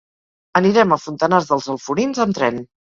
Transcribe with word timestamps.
Anirem 0.61 0.97
a 0.97 0.99
Fontanars 1.05 1.53
dels 1.53 1.71
Alforins 1.77 2.27
amb 2.29 2.43
tren. 2.43 2.63